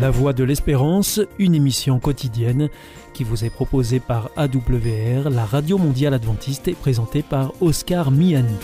[0.00, 2.68] La Voix de l'Espérance, une émission quotidienne
[3.14, 8.54] qui vous est proposée par AWR, la radio mondiale adventiste et présentée par Oscar Miani.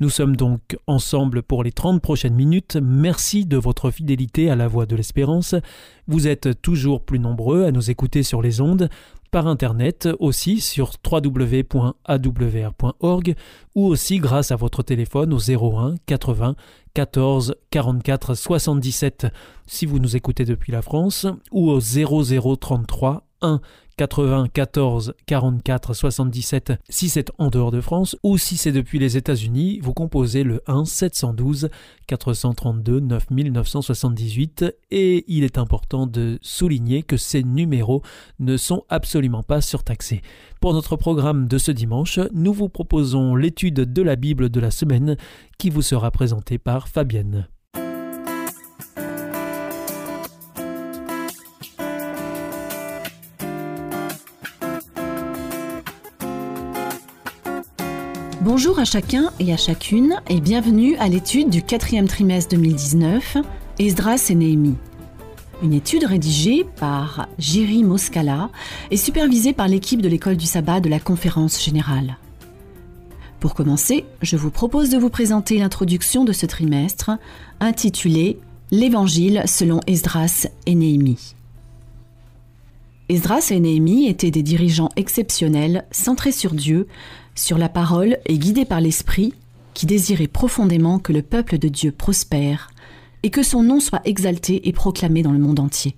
[0.00, 2.76] Nous sommes donc ensemble pour les 30 prochaines minutes.
[2.82, 5.54] Merci de votre fidélité à la Voix de l'Espérance.
[6.08, 8.90] Vous êtes toujours plus nombreux à nous écouter sur les ondes,
[9.34, 11.74] par Internet aussi sur www.awr.org
[13.74, 16.54] ou aussi grâce à votre téléphone au 01 80
[16.94, 19.26] 14 44 77
[19.66, 23.60] si vous nous écoutez depuis la France ou au 0033 1
[23.96, 29.80] 94 44 77 si c'est en dehors de France ou si c'est depuis les États-Unis,
[29.82, 31.68] vous composez le 1 712
[32.06, 38.02] 432 9978 et il est important de souligner que ces numéros
[38.38, 40.22] ne sont absolument pas surtaxés.
[40.60, 44.70] Pour notre programme de ce dimanche, nous vous proposons l'étude de la Bible de la
[44.70, 45.16] semaine
[45.58, 47.48] qui vous sera présentée par Fabienne.
[58.44, 63.38] Bonjour à chacun et à chacune et bienvenue à l'étude du quatrième trimestre 2019,
[63.78, 64.76] Esdras et Néhémie.
[65.62, 68.50] Une étude rédigée par Jiri Moskala
[68.90, 72.18] et supervisée par l'équipe de l'école du sabbat de la conférence générale.
[73.40, 77.12] Pour commencer, je vous propose de vous présenter l'introduction de ce trimestre
[77.60, 78.38] intitulée
[78.70, 81.34] L'Évangile selon Esdras et Néhémie.
[83.08, 86.88] Esdras et Néhémie étaient des dirigeants exceptionnels, centrés sur Dieu,
[87.34, 89.34] sur la parole et guidés par l'Esprit,
[89.74, 92.70] qui désirait profondément que le peuple de Dieu prospère
[93.22, 95.96] et que son nom soit exalté et proclamé dans le monde entier.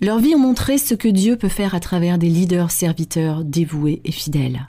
[0.00, 4.00] Leur vie ont montré ce que Dieu peut faire à travers des leaders serviteurs dévoués
[4.04, 4.68] et fidèles.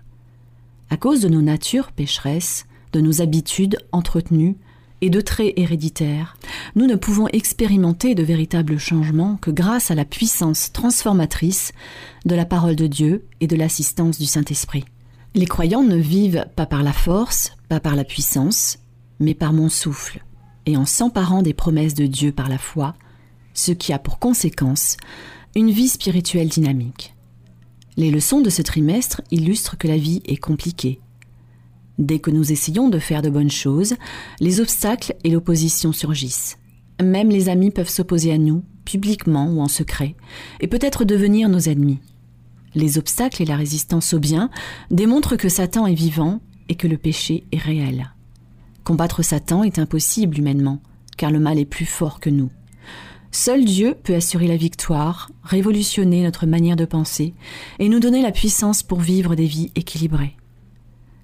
[0.90, 4.58] À cause de nos natures pécheresses, de nos habitudes entretenues
[5.02, 6.36] et de traits héréditaires,
[6.76, 11.74] nous ne pouvons expérimenter de véritables changements que grâce à la puissance transformatrice
[12.26, 14.86] de la parole de Dieu et de l'assistance du Saint-Esprit.
[15.36, 18.80] Les croyants ne vivent pas par la force, pas par la puissance,
[19.20, 20.24] mais par mon souffle,
[20.66, 22.96] et en s'emparant des promesses de Dieu par la foi,
[23.54, 24.98] ce qui a pour conséquence
[25.56, 27.14] une vie spirituelle dynamique.
[27.98, 31.00] Les leçons de ce trimestre illustrent que la vie est compliquée.
[32.00, 33.96] Dès que nous essayons de faire de bonnes choses,
[34.40, 36.58] les obstacles et l'opposition surgissent.
[37.04, 40.16] Même les amis peuvent s'opposer à nous, publiquement ou en secret,
[40.60, 42.00] et peut-être devenir nos ennemis.
[42.76, 44.50] Les obstacles et la résistance au bien
[44.92, 48.14] démontrent que Satan est vivant et que le péché est réel.
[48.84, 50.82] Combattre Satan est impossible humainement,
[51.18, 52.50] car le mal est plus fort que nous.
[53.32, 57.34] Seul Dieu peut assurer la victoire, révolutionner notre manière de penser
[57.78, 60.36] et nous donner la puissance pour vivre des vies équilibrées.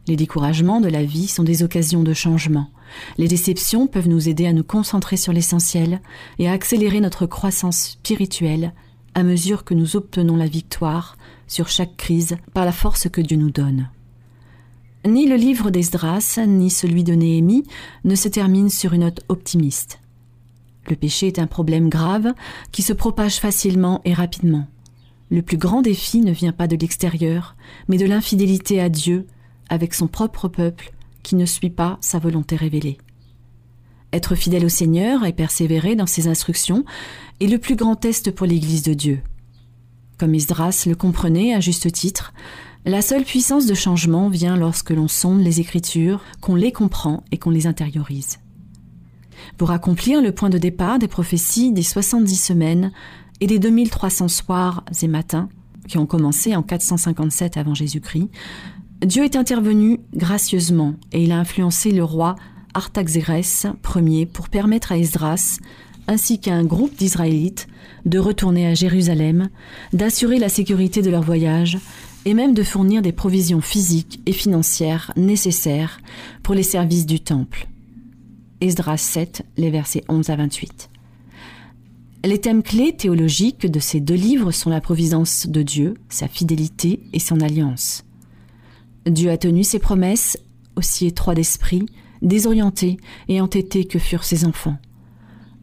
[0.08, 2.70] Les découragements de la vie sont des occasions de changement.
[3.18, 6.00] Les déceptions peuvent nous aider à nous concentrer sur l'essentiel
[6.38, 8.74] et à accélérer notre croissance spirituelle
[9.16, 11.18] à mesure que nous obtenons la victoire
[11.48, 13.90] sur chaque crise par la force que Dieu nous donne.
[15.06, 17.64] Ni le livre d'Esdras, ni celui de Néhémie
[18.04, 20.00] ne se terminent sur une note optimiste.
[20.90, 22.34] Le péché est un problème grave
[22.72, 24.68] qui se propage facilement et rapidement.
[25.30, 27.56] Le plus grand défi ne vient pas de l'extérieur,
[27.88, 29.26] mais de l'infidélité à Dieu
[29.70, 30.92] avec son propre peuple
[31.24, 32.98] qui ne suit pas sa volonté révélée.
[34.14, 36.86] Être fidèle au Seigneur et persévérer dans ses instructions
[37.42, 39.22] est le plus grand test pour l'Église de Dieu.
[40.18, 42.34] Comme Isdras le comprenait à juste titre,
[42.86, 47.38] la seule puissance de changement vient lorsque l'on sonde les Écritures, qu'on les comprend et
[47.38, 48.40] qu'on les intériorise.
[49.58, 52.92] Pour accomplir le point de départ des prophéties des 70 semaines
[53.42, 55.50] et des 2300 soirs et matins,
[55.88, 58.30] qui ont commencé en 457 avant Jésus-Christ,
[59.06, 62.36] Dieu est intervenu gracieusement et il a influencé le roi
[62.74, 65.60] Artaxerès Ier pour permettre à Esdras
[66.08, 67.68] ainsi qu'à un groupe d'Israélites
[68.06, 69.50] de retourner à Jérusalem,
[69.94, 71.78] d'assurer la sécurité de leur voyage
[72.26, 76.00] et même de fournir des provisions physiques et financières nécessaires
[76.44, 77.68] pour les services du temple.
[78.62, 80.90] Esdras 7, les versets 11 à 28.
[82.24, 87.02] Les thèmes clés théologiques de ces deux livres sont la providence de Dieu, sa fidélité
[87.14, 88.04] et son alliance.
[89.06, 90.40] Dieu a tenu ses promesses,
[90.76, 91.86] aussi étroits d'esprit,
[92.24, 92.98] désorientés
[93.28, 94.78] et entêtés que furent ses enfants.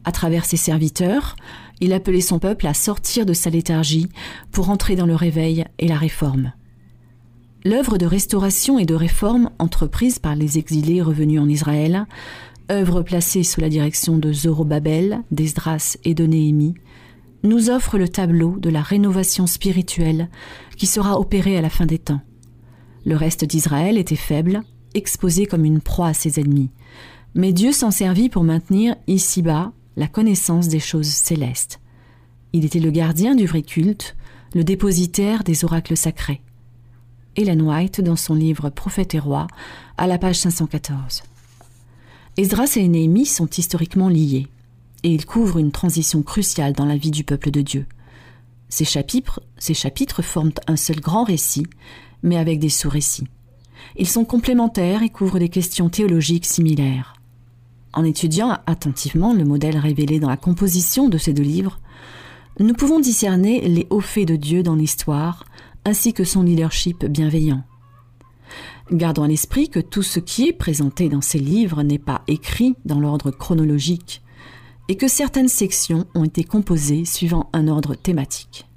[0.05, 1.35] À travers ses serviteurs,
[1.81, 4.09] il appelait son peuple à sortir de sa léthargie
[4.51, 6.53] pour entrer dans le réveil et la réforme.
[7.65, 12.05] L'œuvre de restauration et de réforme entreprise par les exilés revenus en Israël,
[12.71, 16.75] œuvre placée sous la direction de Zorobabel, d'Esdras et de Néhémie,
[17.43, 20.29] nous offre le tableau de la rénovation spirituelle
[20.77, 22.21] qui sera opérée à la fin des temps.
[23.05, 24.61] Le reste d'Israël était faible,
[24.93, 26.71] exposé comme une proie à ses ennemis.
[27.35, 31.79] Mais Dieu s'en servit pour maintenir ici-bas la connaissance des choses célestes.
[32.53, 34.15] Il était le gardien du vrai culte,
[34.53, 36.41] le dépositaire des oracles sacrés.
[37.35, 39.47] Ellen White, dans son livre Prophète et roi,
[39.97, 41.23] à la page 514.
[42.37, 44.47] Esdras et Néhémie sont historiquement liés,
[45.03, 47.85] et ils couvrent une transition cruciale dans la vie du peuple de Dieu.
[48.69, 51.67] Ces chapitres, ces chapitres forment un seul grand récit,
[52.21, 53.27] mais avec des sous-récits.
[53.97, 57.15] Ils sont complémentaires et couvrent des questions théologiques similaires.
[57.93, 61.79] En étudiant attentivement le modèle révélé dans la composition de ces deux livres,
[62.59, 65.45] nous pouvons discerner les hauts faits de Dieu dans l'histoire,
[65.85, 67.63] ainsi que son leadership bienveillant.
[68.91, 72.75] Gardons à l'esprit que tout ce qui est présenté dans ces livres n'est pas écrit
[72.85, 74.21] dans l'ordre chronologique,
[74.89, 78.67] et que certaines sections ont été composées suivant un ordre thématique.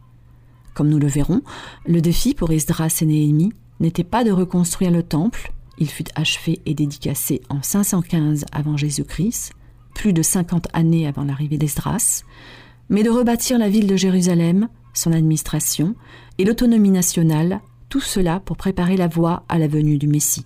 [0.74, 1.42] Comme nous le verrons,
[1.86, 6.60] le défi pour Esdras et Néhémie n'était pas de reconstruire le temple, il fut achevé
[6.66, 9.52] et dédicacé en 515 avant Jésus-Christ,
[9.94, 12.22] plus de 50 années avant l'arrivée d'Esdras,
[12.88, 15.94] mais de rebâtir la ville de Jérusalem, son administration
[16.38, 20.44] et l'autonomie nationale, tout cela pour préparer la voie à la venue du Messie.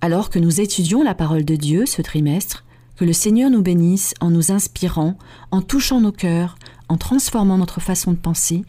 [0.00, 2.64] Alors que nous étudions la parole de Dieu ce trimestre,
[2.96, 5.18] que le Seigneur nous bénisse en nous inspirant,
[5.50, 6.56] en touchant nos cœurs,
[6.88, 8.64] en transformant notre façon de penser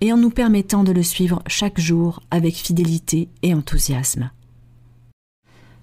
[0.00, 4.30] et en nous permettant de le suivre chaque jour avec fidélité et enthousiasme.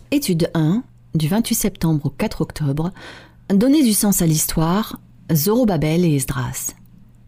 [0.10, 0.84] Étude 1,
[1.16, 2.92] du 28 septembre au 4 octobre,
[3.54, 5.02] Donner du sens à l'histoire,
[5.34, 6.76] Zorobabel et Esdras.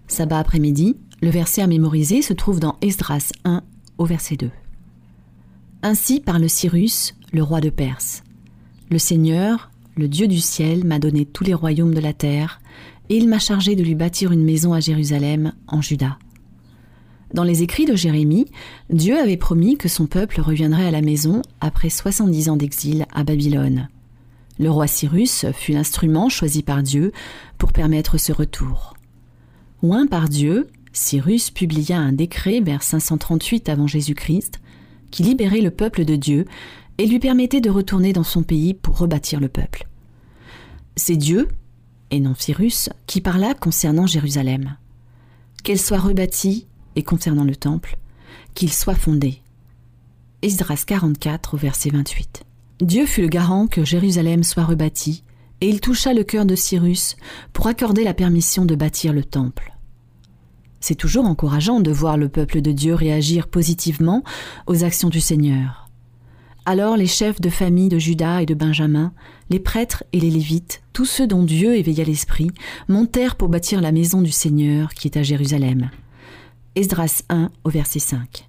[0.08, 3.64] Sabbat après-midi, le verset à mémoriser se trouve dans Esdras 1
[3.98, 4.50] au verset 2.
[5.84, 8.24] Ainsi parle Cyrus, le roi de Perse.
[8.90, 12.62] Le Seigneur, le Dieu du ciel, m'a donné tous les royaumes de la terre,
[13.10, 16.18] et il m'a chargé de lui bâtir une maison à Jérusalem, en Juda.
[17.34, 18.48] Dans les écrits de Jérémie,
[18.90, 23.24] Dieu avait promis que son peuple reviendrait à la maison après 70 ans d'exil à
[23.24, 23.88] Babylone.
[24.58, 27.12] Le roi Cyrus fut l'instrument choisi par Dieu
[27.58, 28.96] pour permettre ce retour.
[29.84, 34.60] Oint par Dieu, Cyrus publia un décret vers 538 avant Jésus-Christ
[35.12, 36.46] qui libérait le peuple de Dieu
[36.98, 39.88] et lui permettait de retourner dans son pays pour rebâtir le peuple.
[40.96, 41.48] C'est Dieu,
[42.12, 44.76] et non Cyrus, qui parla concernant Jérusalem.
[45.64, 47.98] Qu'elle soit rebâtie, et concernant le temple,
[48.54, 49.42] qu'il soit fondé.
[50.42, 52.44] Esdras 44 verset 28.
[52.82, 55.24] Dieu fut le garant que Jérusalem soit rebâtie,
[55.62, 57.18] et il toucha le cœur de Cyrus
[57.52, 59.74] pour accorder la permission de bâtir le temple.
[60.80, 64.24] C'est toujours encourageant de voir le peuple de Dieu réagir positivement
[64.68, 65.90] aux actions du Seigneur.
[66.66, 69.12] Alors les chefs de famille de Judas et de Benjamin,
[69.50, 72.52] les prêtres et les Lévites, tous ceux dont Dieu éveilla l'esprit,
[72.88, 75.90] montèrent pour bâtir la maison du Seigneur qui est à Jérusalem.
[76.80, 78.48] Esdras 1 au verset 5.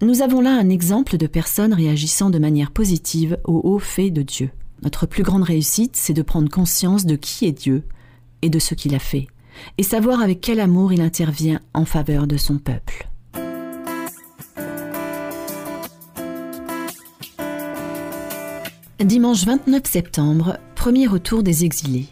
[0.00, 4.22] Nous avons là un exemple de personnes réagissant de manière positive aux hauts faits de
[4.22, 4.50] Dieu.
[4.84, 7.82] Notre plus grande réussite, c'est de prendre conscience de qui est Dieu
[8.42, 9.26] et de ce qu'il a fait,
[9.76, 13.08] et savoir avec quel amour il intervient en faveur de son peuple.
[19.00, 22.06] Dimanche 29 septembre, premier retour des exilés.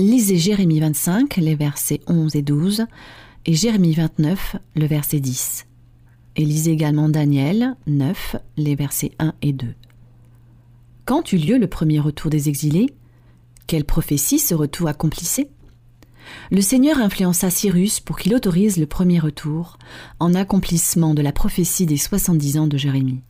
[0.00, 2.86] Lisez Jérémie 25, les versets 11 et 12,
[3.46, 5.66] et Jérémie 29, le verset 10.
[6.34, 9.68] Et lisez également Daniel 9, les versets 1 et 2.
[11.04, 12.92] Quand eut lieu le premier retour des exilés
[13.68, 15.48] Quelle prophétie ce retour accomplissait?
[16.50, 19.78] Le Seigneur influença Cyrus pour qu'il autorise le premier retour,
[20.18, 23.22] en accomplissement de la prophétie des 70 ans de Jérémie.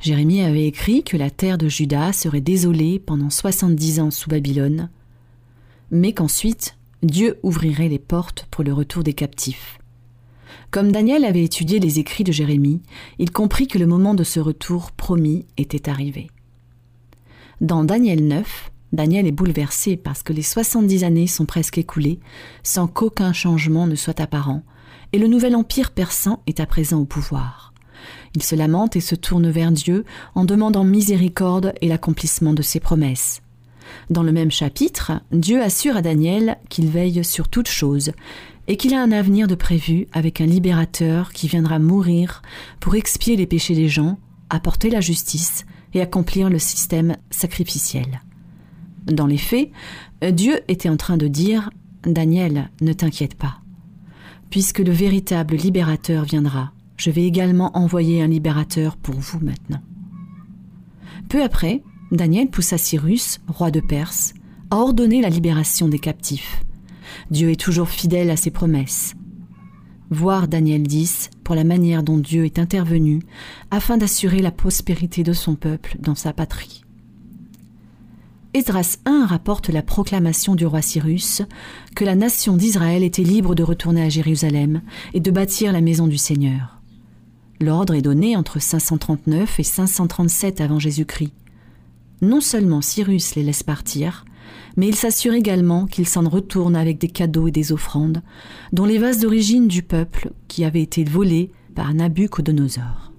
[0.00, 4.88] Jérémie avait écrit que la terre de Juda serait désolée pendant soixante-dix ans sous Babylone,
[5.90, 9.78] mais qu'ensuite Dieu ouvrirait les portes pour le retour des captifs.
[10.70, 12.80] Comme Daniel avait étudié les écrits de Jérémie,
[13.18, 16.30] il comprit que le moment de ce retour promis était arrivé.
[17.60, 22.20] Dans Daniel 9, Daniel est bouleversé parce que les soixante-dix années sont presque écoulées
[22.62, 24.62] sans qu'aucun changement ne soit apparent,
[25.12, 27.74] et le nouvel empire persan est à présent au pouvoir.
[28.36, 30.04] Il se lamente et se tourne vers Dieu
[30.36, 33.42] en demandant miséricorde et l'accomplissement de ses promesses.
[34.10, 38.12] Dans le même chapitre, Dieu assure à Daniel qu'il veille sur toute chose
[38.68, 42.42] et qu'il a un avenir de prévu avec un libérateur qui viendra mourir
[42.80, 44.18] pour expier les péchés des gens,
[44.50, 48.20] apporter la justice et accomplir le système sacrificiel.
[49.06, 49.70] Dans les faits,
[50.30, 51.70] Dieu était en train de dire
[52.04, 53.58] Daniel, ne t'inquiète pas,
[54.50, 56.72] puisque le véritable libérateur viendra
[57.02, 59.80] je vais également envoyer un libérateur pour vous maintenant.
[61.28, 61.82] Peu après,
[62.12, 64.34] Daniel poussa Cyrus, roi de Perse,
[64.70, 66.62] à ordonner la libération des captifs.
[67.30, 69.14] Dieu est toujours fidèle à ses promesses.
[70.10, 73.22] Voir Daniel 10 pour la manière dont Dieu est intervenu
[73.70, 76.84] afin d'assurer la prospérité de son peuple dans sa patrie.
[78.52, 81.40] Esdras 1 rapporte la proclamation du roi Cyrus
[81.96, 84.82] que la nation d'Israël était libre de retourner à Jérusalem
[85.14, 86.82] et de bâtir la maison du Seigneur.
[87.58, 91.32] L'ordre est donné entre 539 et 537 avant Jésus-Christ.
[92.22, 94.24] Non seulement Cyrus les laisse partir,
[94.76, 98.22] mais il s'assure également qu'ils s'en retournent avec des cadeaux et des offrandes,
[98.72, 103.12] dont les vases d'origine du peuple qui avaient été volés par Nabucodonosor.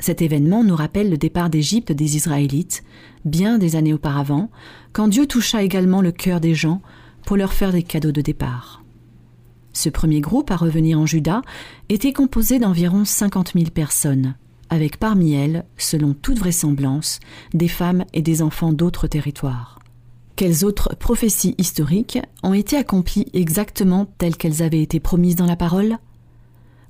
[0.00, 2.82] Cet événement nous rappelle le départ d'Égypte des Israélites,
[3.24, 4.50] bien des années auparavant,
[4.92, 6.82] quand Dieu toucha également le cœur des gens
[7.24, 8.82] pour leur faire des cadeaux de départ.
[9.72, 11.42] Ce premier groupe à revenir en Juda
[11.88, 14.34] était composé d'environ 50 000 personnes,
[14.70, 17.20] avec parmi elles, selon toute vraisemblance,
[17.52, 19.78] des femmes et des enfants d'autres territoires.
[20.36, 25.56] Quelles autres prophéties historiques ont été accomplies exactement telles qu'elles avaient été promises dans la
[25.56, 25.98] parole?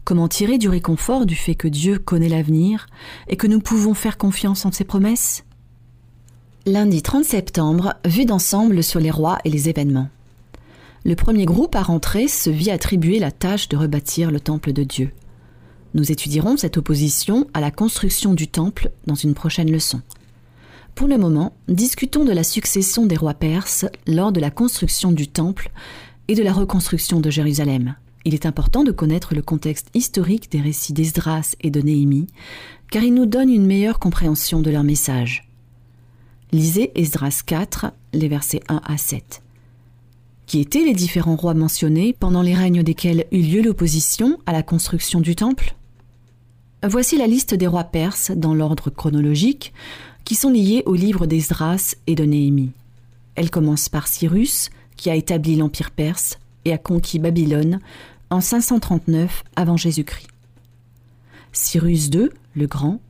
[0.04, 2.86] Comment tirer du réconfort du fait que Dieu connaît l'avenir
[3.28, 5.44] et que nous pouvons faire confiance en ses promesses?
[6.66, 10.08] Lundi 30 septembre, vue d'ensemble sur les rois et les événements.
[11.04, 14.84] Le premier groupe à rentrer se vit attribuer la tâche de rebâtir le temple de
[14.84, 15.10] Dieu.
[15.94, 20.02] Nous étudierons cette opposition à la construction du temple dans une prochaine leçon.
[20.96, 25.28] Pour le moment, discutons de la succession des rois perses lors de la construction du
[25.28, 25.70] temple
[26.26, 27.94] et de la reconstruction de Jérusalem.
[28.24, 32.26] Il est important de connaître le contexte historique des récits d'Esdras et de Néhémie,
[32.90, 35.48] car il nous donne une meilleure compréhension de leur message.
[36.50, 39.42] Lisez Esdras 4, les versets 1 à 7.
[40.46, 44.62] Qui étaient les différents rois mentionnés pendant les règnes desquels eut lieu l'opposition à la
[44.62, 45.74] construction du temple?
[46.86, 49.72] Voici la liste des rois perses dans l'ordre chronologique
[50.24, 52.72] qui sont liés au livre d'Esdras et de Néhémie.
[53.36, 57.80] Elle commence par Cyrus, qui a établi l'empire perse et a conquis Babylone
[58.28, 60.28] en 539 avant Jésus-Christ.
[61.52, 63.00] Cyrus II, le Grand,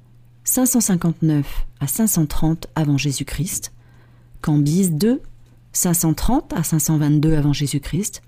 [0.45, 3.73] 559 à 530 avant Jésus-Christ.
[4.41, 5.19] Cambyse II,
[5.73, 8.23] 530 à 522 avant Jésus-Christ.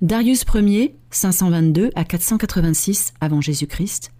[0.00, 4.10] Darius Ier, 522 à 486 avant Jésus-Christ.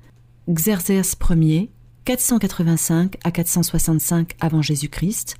[0.48, 1.70] Xerxès Ier,
[2.04, 5.36] 485 à 465 avant Jésus-Christ.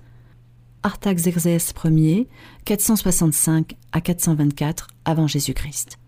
[0.85, 2.29] Artaxerxès Ier,
[2.65, 5.99] 465 à 424 avant Jésus-Christ.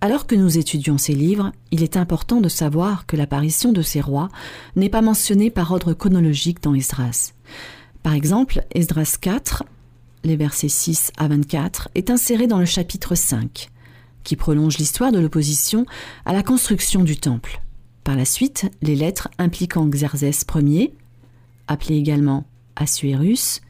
[0.00, 4.00] Alors que nous étudions ces livres, il est important de savoir que l'apparition de ces
[4.00, 4.28] rois
[4.74, 7.32] n'est pas mentionnée par ordre chronologique dans Esdras.
[8.02, 9.64] Par exemple, Esdras 4,
[10.24, 13.70] les versets 6 à 24, est inséré dans le chapitre 5,
[14.28, 15.86] qui prolonge l'histoire de l'opposition
[16.26, 17.62] à la construction du temple.
[18.04, 20.92] Par la suite, les lettres impliquant Xerxès Ier,
[21.66, 22.44] appelé également
[22.76, 23.62] Assuérus,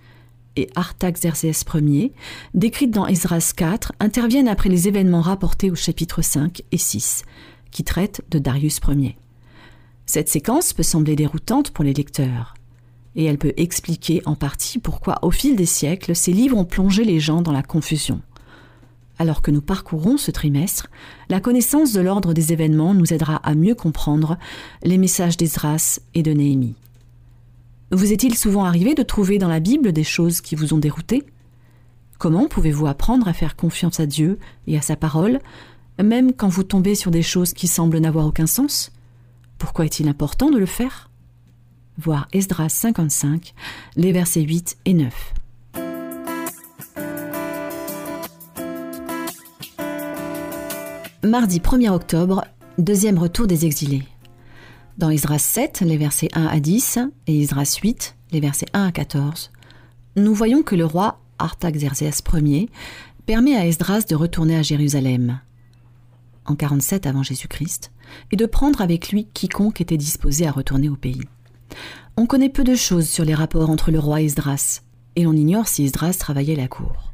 [0.57, 2.13] et Artaxerxès Ier,
[2.55, 7.23] décrites dans Esdras 4, interviennent après les événements rapportés au chapitre 5 et 6,
[7.71, 9.17] qui traitent de Darius Ier.
[10.07, 12.55] Cette séquence peut sembler déroutante pour les lecteurs,
[13.15, 17.05] et elle peut expliquer en partie pourquoi, au fil des siècles, ces livres ont plongé
[17.05, 18.23] les gens dans la confusion.
[19.19, 20.89] Alors que nous parcourons ce trimestre,
[21.29, 24.39] la connaissance de l'ordre des événements nous aidera à mieux comprendre
[24.85, 26.77] les messages d'Esdras et de Néhémie.
[27.91, 31.25] Vous est-il souvent arrivé de trouver dans la Bible des choses qui vous ont dérouté?
[32.19, 35.41] Comment pouvez-vous apprendre à faire confiance à Dieu et à sa parole,
[36.03, 38.93] même quand vous tombez sur des choses qui semblent n'avoir aucun sens?
[39.57, 41.11] Pourquoi est-il important de le faire?
[41.97, 43.55] Voir Esdras 55,
[43.97, 45.35] les versets 8 et 9.
[51.25, 52.45] Mardi 1er octobre,
[52.79, 54.05] deuxième retour des exilés.
[54.99, 58.93] Dans Esdras 7, les versets 1 à 10, et Esdras 8, les versets 1 à
[58.93, 59.51] 14,
[60.15, 62.71] nous voyons que le roi Artaxerxès Ier
[63.27, 65.41] permet à Esdras de retourner à Jérusalem
[66.47, 67.91] en 47 avant Jésus-Christ
[68.31, 71.25] et de prendre avec lui quiconque était disposé à retourner au pays.
[72.17, 74.83] On connaît peu de choses sur les rapports entre le roi et Esdras,
[75.17, 77.08] et l'on ignore si Esdras travaillait la cour.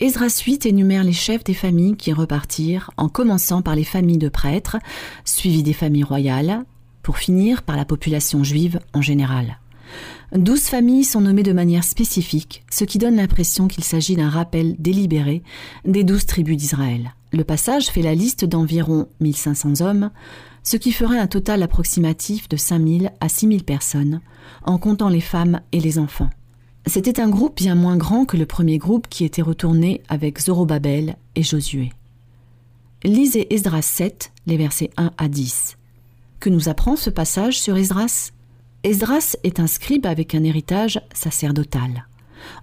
[0.00, 4.30] Esdras 8 énumère les chefs des familles qui repartirent, en commençant par les familles de
[4.30, 4.78] prêtres,
[5.26, 6.64] suivies des familles royales,
[7.02, 9.58] pour finir par la population juive en général.
[10.32, 14.74] Douze familles sont nommées de manière spécifique, ce qui donne l'impression qu'il s'agit d'un rappel
[14.78, 15.42] délibéré
[15.84, 17.12] des douze tribus d'Israël.
[17.32, 20.10] Le passage fait la liste d'environ 1500 hommes,
[20.62, 24.22] ce qui ferait un total approximatif de 5000 à 6000 personnes,
[24.64, 26.30] en comptant les femmes et les enfants.
[26.86, 31.16] C'était un groupe bien moins grand que le premier groupe qui était retourné avec Zorobabel
[31.36, 31.92] et Josué.
[33.04, 35.76] Lisez Esdras 7, les versets 1 à 10.
[36.40, 38.32] Que nous apprend ce passage sur Esdras?
[38.82, 42.06] Esdras est un scribe avec un héritage sacerdotal.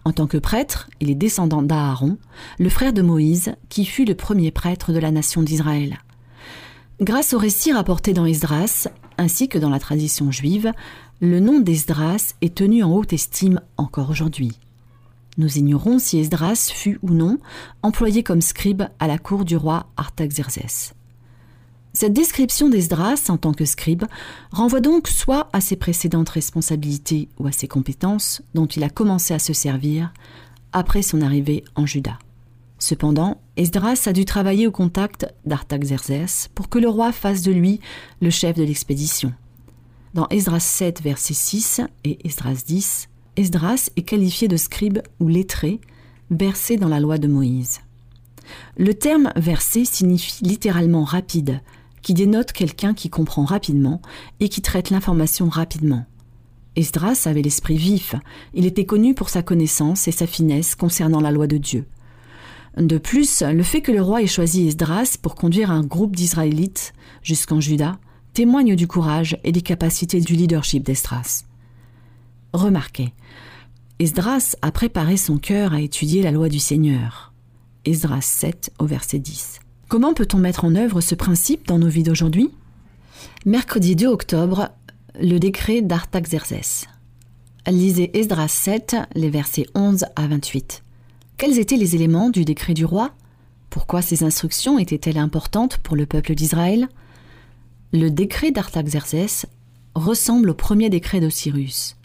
[0.03, 2.17] En tant que prêtre, il est descendant d'Aaron,
[2.57, 5.99] le frère de Moïse, qui fut le premier prêtre de la nation d'Israël.
[6.99, 8.87] Grâce au récit rapporté dans Esdras,
[9.19, 10.73] ainsi que dans la tradition juive,
[11.19, 14.51] le nom d'Esdras est tenu en haute estime encore aujourd'hui.
[15.39, 17.39] Nous ignorons si Esdras fut ou non
[17.81, 20.93] employé comme scribe à la cour du roi Artaxerxès.
[21.93, 24.03] Cette description d'Esdras en tant que scribe
[24.51, 29.33] renvoie donc soit à ses précédentes responsabilités ou à ses compétences dont il a commencé
[29.33, 30.13] à se servir
[30.71, 32.19] après son arrivée en Juda.
[32.77, 37.79] Cependant, Esdras a dû travailler au contact d'Artaxerxès pour que le roi fasse de lui
[38.21, 39.33] le chef de l'expédition.
[40.17, 45.79] Dans Esdras 7, verset 6 et Esdras 10, Esdras est qualifié de scribe ou lettré,
[46.31, 47.81] versé dans la loi de Moïse.
[48.77, 51.61] Le terme versé signifie littéralement rapide,
[52.01, 54.01] qui dénote quelqu'un qui comprend rapidement
[54.39, 56.07] et qui traite l'information rapidement.
[56.75, 58.15] Esdras avait l'esprit vif,
[58.55, 61.85] il était connu pour sa connaissance et sa finesse concernant la loi de Dieu.
[62.75, 66.93] De plus, le fait que le roi ait choisi Esdras pour conduire un groupe d'Israélites
[67.21, 67.99] jusqu'en Juda
[68.37, 71.41] témoigne du courage et des capacités du leadership d'Esdras.
[72.53, 73.11] Remarquez,
[73.97, 77.33] Esdras a préparé son cœur à étudier la loi du Seigneur.
[77.83, 79.57] Esdras 7 au verset 10.
[79.87, 82.51] Comment peut-on mettre en œuvre ce principe dans nos vies d'aujourd'hui?
[83.47, 84.69] Mercredi 2 octobre,
[85.19, 86.85] le décret d'Artaxerxès.
[87.65, 90.83] Lisez Esdras 7, les versets 11 à 28.
[91.37, 93.15] Quels étaient les éléments du décret du roi?
[93.71, 96.87] Pourquoi ces instructions étaient-elles importantes pour le peuple d'Israël?
[97.93, 99.45] Le décret d'Artaxerxès
[99.95, 101.95] ressemble au premier décret d'Osiris.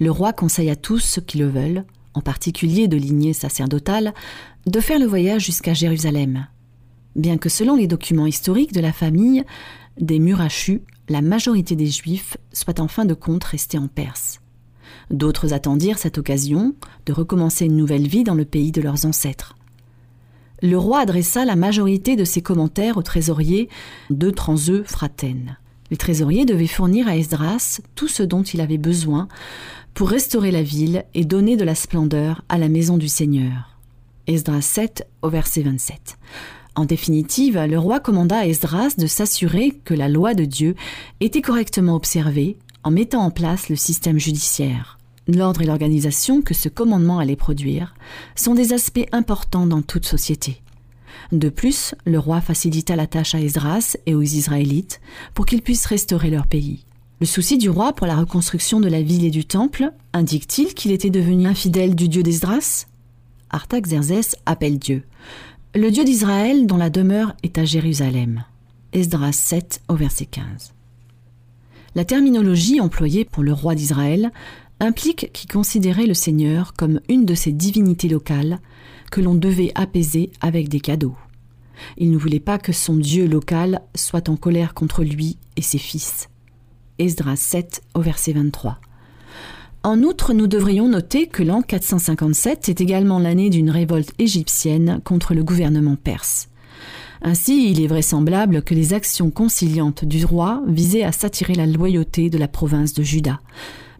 [0.00, 4.14] Le roi conseille à tous ceux qui le veulent, en particulier de lignée sacerdotale,
[4.66, 6.48] de faire le voyage jusqu'à Jérusalem,
[7.14, 9.44] bien que selon les documents historiques de la famille
[10.00, 14.40] des Murachus, la majorité des Juifs soient en fin de compte restés en Perse.
[15.10, 16.74] D'autres attendirent cette occasion
[17.06, 19.57] de recommencer une nouvelle vie dans le pays de leurs ancêtres.
[20.60, 23.68] Le roi adressa la majorité de ses commentaires au trésorier
[24.10, 25.56] de Transeux Fraten.
[25.90, 29.28] Le trésorier devait fournir à Esdras tout ce dont il avait besoin
[29.94, 33.78] pour restaurer la ville et donner de la splendeur à la maison du Seigneur.
[34.26, 36.18] Esdras 7 au verset 27.
[36.74, 40.74] En définitive, le roi commanda à Esdras de s'assurer que la loi de Dieu
[41.20, 44.97] était correctement observée en mettant en place le système judiciaire.
[45.28, 47.94] L'ordre et l'organisation que ce commandement allait produire
[48.34, 50.62] sont des aspects importants dans toute société.
[51.32, 55.00] De plus, le roi facilita la tâche à Esdras et aux Israélites
[55.34, 56.84] pour qu'ils puissent restaurer leur pays.
[57.20, 60.92] Le souci du roi pour la reconstruction de la ville et du temple indique-t-il qu'il
[60.92, 62.86] était devenu infidèle du dieu d'Esdras?
[63.50, 65.02] Artaxerxès appelle Dieu
[65.74, 68.44] le Dieu d'Israël dont la demeure est à Jérusalem.
[68.92, 70.74] Esdras 7 au verset 15.
[71.94, 74.32] La terminologie employée pour le roi d'Israël
[74.80, 78.60] implique qu'il considérait le Seigneur comme une de ses divinités locales
[79.10, 81.16] que l'on devait apaiser avec des cadeaux.
[81.96, 85.78] Il ne voulait pas que son Dieu local soit en colère contre lui et ses
[85.78, 86.28] fils.
[86.98, 88.80] Esdras 7 au verset 23.
[89.84, 95.34] En outre, nous devrions noter que l'an 457 est également l'année d'une révolte égyptienne contre
[95.34, 96.48] le gouvernement perse.
[97.22, 102.30] Ainsi, il est vraisemblable que les actions conciliantes du roi visaient à s'attirer la loyauté
[102.30, 103.40] de la province de Juda.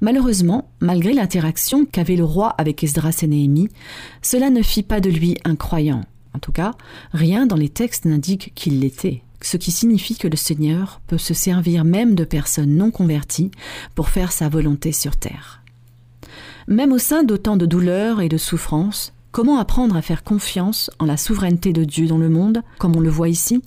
[0.00, 3.68] Malheureusement, malgré l'interaction qu'avait le roi avec Esdras et Néhémie,
[4.22, 6.02] cela ne fit pas de lui un croyant.
[6.34, 6.72] En tout cas,
[7.12, 11.34] rien dans les textes n'indique qu'il l'était, ce qui signifie que le Seigneur peut se
[11.34, 13.50] servir même de personnes non converties
[13.94, 15.62] pour faire sa volonté sur terre.
[16.68, 21.06] Même au sein d'autant de douleurs et de souffrances, comment apprendre à faire confiance en
[21.06, 23.62] la souveraineté de Dieu dans le monde, comme on le voit ici?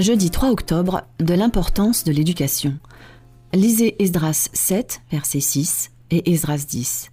[0.00, 2.78] Jeudi 3 octobre, de l'importance de l'éducation.
[3.52, 7.10] Lisez Esdras 7, verset 6 et Esdras 10.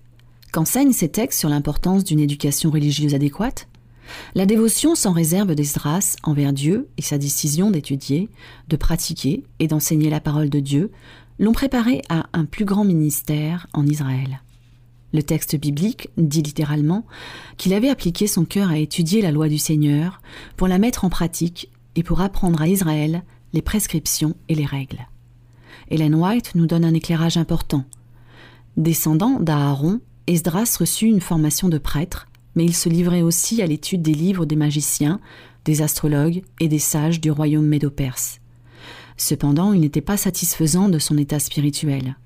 [0.54, 3.68] Qu'enseignent ces textes sur l'importance d'une éducation religieuse adéquate?
[4.36, 8.30] La dévotion sans réserve d'Esdras envers Dieu et sa décision d'étudier,
[8.70, 10.92] de pratiquer et d'enseigner la parole de Dieu
[11.40, 14.42] l'ont préparé à un plus grand ministère en Israël.
[15.14, 17.06] Le texte biblique dit littéralement
[17.58, 20.22] qu'il avait appliqué son cœur à étudier la loi du Seigneur
[20.56, 25.06] pour la mettre en pratique et pour apprendre à Israël les prescriptions et les règles.
[25.90, 27.84] Hélène White nous donne un éclairage important.
[28.78, 34.02] Descendant d'Aaron, Esdras reçut une formation de prêtre mais il se livrait aussi à l'étude
[34.02, 35.20] des livres des magiciens,
[35.64, 38.40] des astrologues et des sages du royaume médo-perse.
[39.16, 42.18] Cependant, il n'était pas satisfaisant de son état spirituel.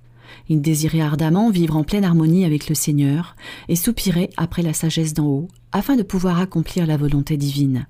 [0.48, 3.36] Il désirait ardemment vivre en pleine harmonie avec le Seigneur
[3.68, 7.88] et soupirait après la sagesse d'en haut, afin de pouvoir accomplir la volonté divine.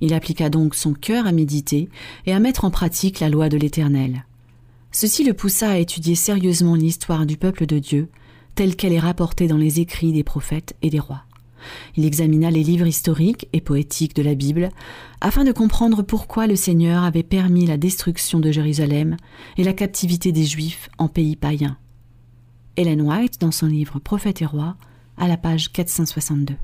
[0.00, 1.88] Il appliqua donc son cœur à méditer
[2.26, 4.24] et à mettre en pratique la loi de l'Éternel.
[4.92, 8.08] Ceci le poussa à étudier sérieusement l'histoire du peuple de Dieu,
[8.54, 11.24] telle qu'elle est rapportée dans les écrits des prophètes et des rois.
[11.96, 14.70] Il examina les livres historiques et poétiques de la Bible
[15.20, 19.16] afin de comprendre pourquoi le Seigneur avait permis la destruction de Jérusalem
[19.56, 21.76] et la captivité des Juifs en pays païens.
[22.76, 24.76] Ellen White, dans son livre Prophète et roi,
[25.16, 26.54] à la page 462.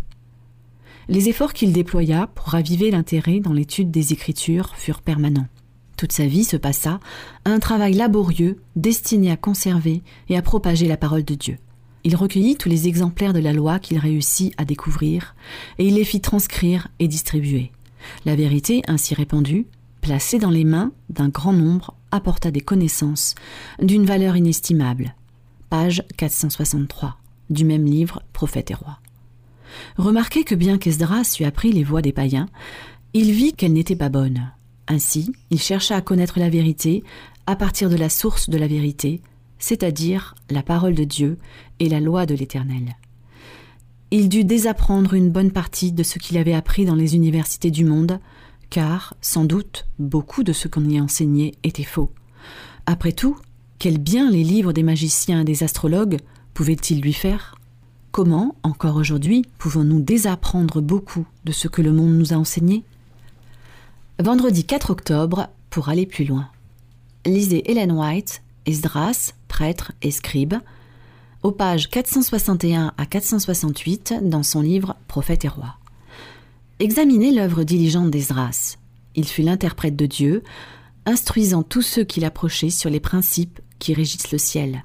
[1.09, 5.49] Les efforts qu'il déploya pour raviver l'intérêt dans l'étude des Écritures furent permanents.
[5.97, 7.01] Toute sa vie se passa
[7.45, 11.59] à un travail laborieux destiné à conserver et à propager la parole de Dieu.
[12.05, 15.37] Il recueillit tous les exemplaires de la loi qu'il réussit à découvrir,
[15.79, 17.71] et il les fit transcrire et distribuer.
[18.25, 19.67] La vérité ainsi répandue,
[20.01, 23.37] placée dans les mains d'un grand nombre, apporta des connaissances
[23.81, 25.15] d'une valeur inestimable.
[25.71, 27.17] Page 463
[27.53, 28.99] du même livre Prophète et roi.
[29.96, 32.48] Remarquez que bien qu'Esdras eût appris les voies des païens,
[33.14, 34.52] il vit qu'elles n'étaient pas bonnes.
[34.88, 37.05] Ainsi, il chercha à connaître la vérité
[37.46, 39.20] à partir de la source de la vérité,
[39.59, 41.38] c'est-à-dire la parole de Dieu
[41.78, 42.96] et la loi de l'Éternel.
[44.11, 47.85] Il dut désapprendre une bonne partie de ce qu'il avait appris dans les universités du
[47.85, 48.20] monde,
[48.70, 52.12] car, sans doute, beaucoup de ce qu'on y enseignait était faux.
[52.87, 53.37] Après tout,
[53.78, 56.18] quel bien les livres des magiciens et des astrologues
[56.55, 57.57] pouvaient-ils lui faire?
[58.12, 62.85] Comment, encore aujourd'hui, pouvons-nous désapprendre beaucoup de ce que le monde nous a enseigné?
[64.18, 66.51] Vendredi 4 octobre, pour aller plus loin.
[67.25, 70.57] Lisez Helen White, Esdras, prêtre et scribe,
[71.42, 75.77] aux pages 461 à 468 dans son livre Prophète et roi.
[76.81, 78.77] Examinez l'œuvre diligente d'Esdras.
[79.14, 80.42] Il fut l'interprète de Dieu,
[81.07, 84.85] instruisant tous ceux qui l'approchaient sur les principes qui régissent le ciel.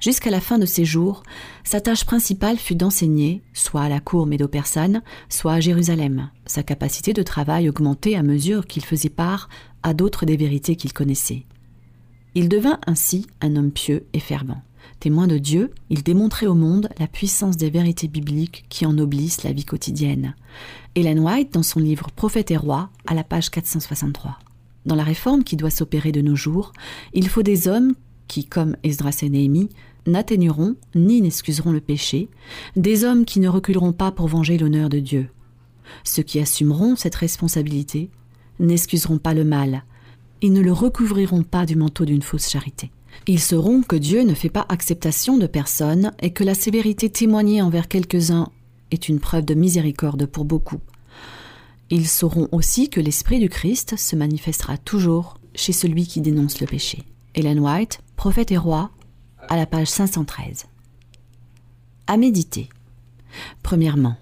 [0.00, 1.24] Jusqu'à la fin de ses jours,
[1.64, 6.30] sa tâche principale fut d'enseigner, soit à la cour médo-persane, soit à Jérusalem.
[6.46, 9.48] Sa capacité de travail augmentait à mesure qu'il faisait part
[9.82, 11.46] à d'autres des vérités qu'il connaissait.
[12.36, 14.62] Il devint ainsi un homme pieux et fervent.
[15.00, 19.52] Témoin de Dieu, il démontrait au monde la puissance des vérités bibliques qui ennoblissent la
[19.52, 20.34] vie quotidienne.
[20.94, 24.38] Ellen White, dans son livre Prophète et roi, à la page 463.
[24.86, 26.72] Dans la réforme qui doit s'opérer de nos jours,
[27.14, 27.94] il faut des hommes
[28.28, 29.70] qui, comme Esdras et Néhémie,
[30.08, 32.28] n'atténueront ni n'excuseront le péché,
[32.76, 35.28] des hommes qui ne reculeront pas pour venger l'honneur de Dieu.
[36.04, 38.10] Ceux qui assumeront cette responsabilité
[38.58, 39.84] n'excuseront pas le mal,
[40.42, 42.90] et ne le recouvriront pas du manteau d'une fausse charité.
[43.26, 47.62] Ils sauront que Dieu ne fait pas acceptation de personne et que la sévérité témoignée
[47.62, 48.48] envers quelques-uns
[48.90, 50.80] est une preuve de miséricorde pour beaucoup.
[51.90, 56.66] Ils sauront aussi que l'Esprit du Christ se manifestera toujours chez celui qui dénonce le
[56.66, 57.02] péché.
[57.34, 58.90] Ellen White, Prophète et roi,
[59.48, 60.66] à la page 513.
[62.06, 62.68] À méditer.
[63.62, 64.16] Premièrement,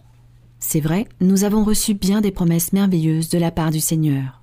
[0.59, 4.43] c'est vrai, nous avons reçu bien des promesses merveilleuses de la part du Seigneur.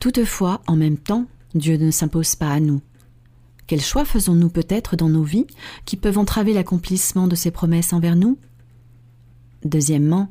[0.00, 2.80] Toutefois, en même temps, Dieu ne s'impose pas à nous.
[3.66, 5.46] Quels choix faisons-nous peut-être dans nos vies
[5.86, 8.38] qui peuvent entraver l'accomplissement de ces promesses envers nous?
[9.64, 10.28] Deuxièmement,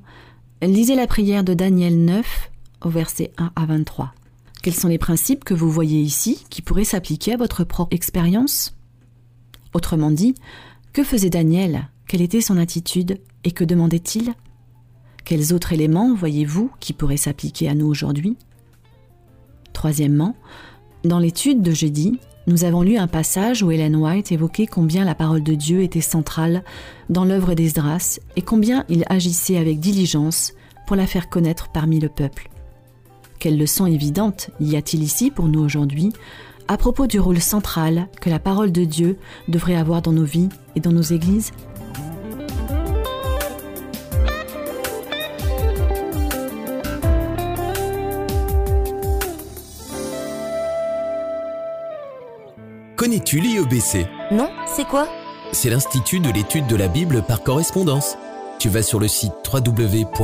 [0.62, 4.14] lisez la prière de Daniel 9 au verset 1 à 23.
[4.62, 8.75] Quels sont les principes que vous voyez ici qui pourraient s'appliquer à votre propre expérience?
[9.76, 10.36] Autrement dit,
[10.94, 11.90] que faisait Daniel?
[12.08, 13.20] Quelle était son attitude?
[13.44, 14.34] Et que demandait-il?
[15.26, 18.38] Quels autres éléments voyez-vous qui pourraient s'appliquer à nous aujourd'hui?
[19.74, 20.38] Troisièmement,
[21.04, 25.14] dans l'étude de jeudi, nous avons lu un passage où Helen White évoquait combien la
[25.14, 26.64] parole de Dieu était centrale
[27.10, 30.54] dans l'œuvre d'Esdras et combien il agissait avec diligence
[30.88, 32.50] pour la faire connaître parmi le peuple.
[33.40, 36.14] Quelle leçon évidente y a-t-il ici pour nous aujourd'hui?
[36.68, 40.50] À propos du rôle central que la parole de Dieu devrait avoir dans nos vies
[40.76, 41.52] et dans nos églises
[52.96, 55.08] Connais-tu l'IEBC Non, c'est quoi?
[55.52, 58.18] C'est l'Institut de l'étude de la Bible par correspondance.
[58.58, 60.18] Tu vas sur le site www.iebc.org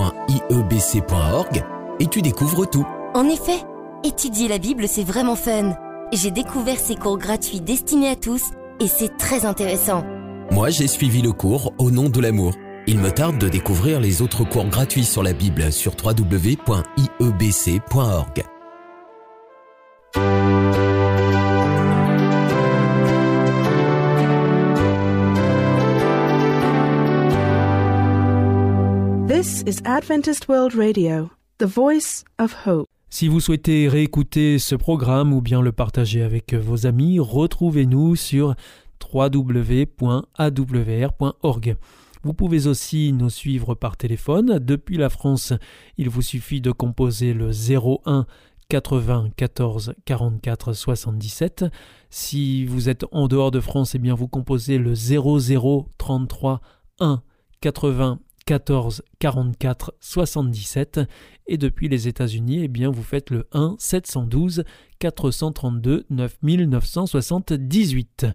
[1.99, 2.88] et tu découvres tout.
[3.13, 3.60] En effet,
[4.04, 5.75] étudier la Bible, c'est vraiment fun.
[6.13, 8.43] J'ai découvert ces cours gratuits destinés à tous
[8.82, 10.04] et c'est très intéressant.
[10.52, 12.54] Moi, j'ai suivi le cours Au nom de l'amour.
[12.86, 16.63] Il me tarde de découvrir les autres cours gratuits sur la Bible sur www.iebc.org.
[29.28, 32.89] This is Adventist World Radio, the voice of hope.
[33.13, 38.56] Si vous souhaitez réécouter ce programme ou bien le partager avec vos amis, retrouvez-nous sur
[39.13, 40.15] www.awr.org.
[42.24, 44.60] Vous pouvez aussi nous suivre par téléphone.
[44.60, 45.52] Depuis la France,
[45.97, 48.26] il vous suffit de composer le 01
[48.69, 51.65] 80 14 44 77.
[52.10, 56.62] Si vous êtes en dehors de France, eh bien vous composez le 00 33
[57.02, 57.21] 1
[57.60, 58.19] 80
[58.51, 60.99] 14 44 77
[61.47, 64.65] et depuis les États-Unis, eh bien vous faites le 1 712
[64.99, 68.25] 432 9978.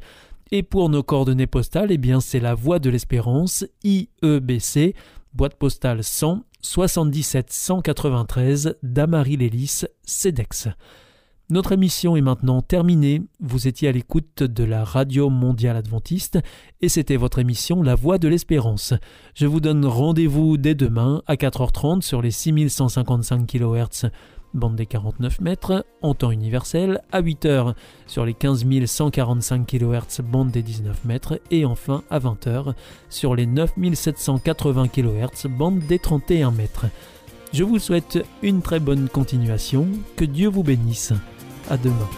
[0.52, 4.94] Et pour nos coordonnées postales, eh bien c'est la Voie de l'Espérance IEBC,
[5.34, 10.68] boîte postale 100 77 193 Damary Lélis, CEDEX.
[11.48, 13.22] Notre émission est maintenant terminée.
[13.38, 16.40] Vous étiez à l'écoute de la Radio Mondiale Adventiste
[16.80, 18.94] et c'était votre émission La Voix de l'Espérance.
[19.34, 24.10] Je vous donne rendez-vous dès demain à 4h30 sur les 6155 kHz
[24.54, 27.74] bande des 49 mètres, en temps universel, à 8h
[28.06, 32.72] sur les 15 145 kHz, bande des 19 mètres, et enfin à 20h
[33.08, 36.86] sur les 9780 kHz, bande des 31 mètres.
[37.52, 41.12] Je vous souhaite une très bonne continuation, que Dieu vous bénisse.
[41.68, 42.08] À demain.